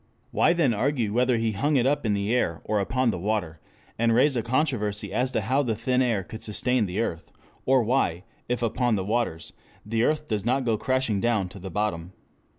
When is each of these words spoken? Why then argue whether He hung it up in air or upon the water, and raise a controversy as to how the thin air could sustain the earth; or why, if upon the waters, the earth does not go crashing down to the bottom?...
Why 0.31 0.53
then 0.53 0.73
argue 0.73 1.13
whether 1.13 1.37
He 1.37 1.51
hung 1.51 1.75
it 1.75 1.85
up 1.85 2.07
in 2.07 2.17
air 2.17 2.59
or 2.63 2.79
upon 2.79 3.11
the 3.11 3.19
water, 3.19 3.59
and 3.99 4.15
raise 4.15 4.35
a 4.35 4.41
controversy 4.41 5.13
as 5.13 5.31
to 5.33 5.41
how 5.41 5.61
the 5.61 5.75
thin 5.75 6.01
air 6.01 6.23
could 6.23 6.41
sustain 6.41 6.87
the 6.87 6.99
earth; 6.99 7.31
or 7.67 7.83
why, 7.83 8.23
if 8.49 8.63
upon 8.63 8.95
the 8.95 9.05
waters, 9.05 9.53
the 9.85 10.01
earth 10.03 10.27
does 10.27 10.43
not 10.43 10.65
go 10.65 10.75
crashing 10.75 11.21
down 11.21 11.49
to 11.49 11.59
the 11.59 11.69
bottom?... 11.69 12.13